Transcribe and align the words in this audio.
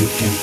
you 0.00 0.40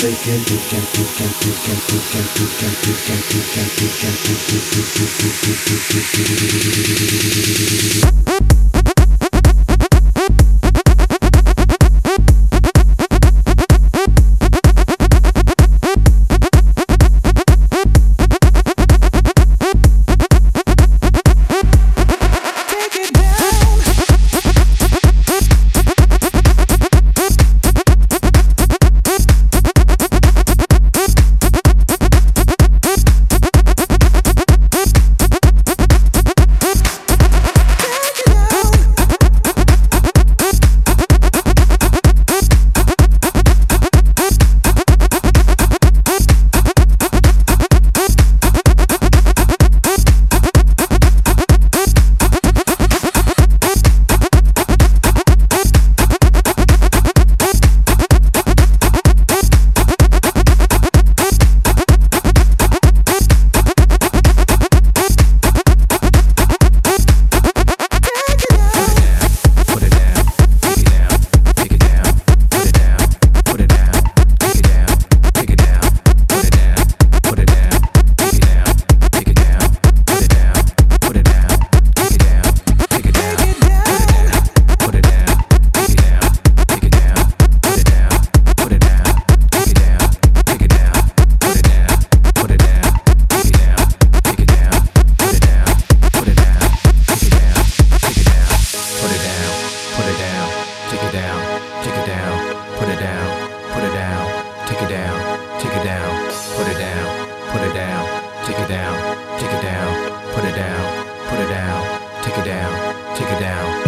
Take 112.27 112.39
it 112.39 112.45
down, 112.45 113.15
take 113.15 113.31
it 113.31 113.39
down. 113.39 113.87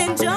It's 0.00 0.22
a 0.22 0.27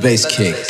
bass 0.00 0.24
kick. 0.24 0.69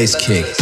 Bass 0.00 0.14
kick. 0.16 0.59